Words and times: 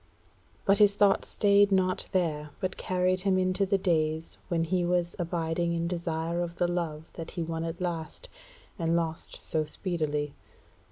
But 0.65 0.79
his 0.79 0.95
thought 0.95 1.25
stayed 1.25 1.71
not 1.71 2.07
there, 2.11 2.49
but 2.59 2.75
carried 2.75 3.21
him 3.21 3.37
into 3.37 3.67
the 3.67 3.77
days 3.77 4.39
when 4.47 4.63
he 4.63 4.83
was 4.83 5.15
abiding 5.19 5.75
in 5.75 5.87
desire 5.87 6.41
of 6.41 6.55
the 6.55 6.67
love 6.67 7.11
that 7.13 7.29
he 7.37 7.43
won 7.43 7.63
at 7.63 7.79
last, 7.79 8.27
and 8.79 8.95
lost 8.95 9.45
so 9.45 9.63
speedily. 9.63 10.33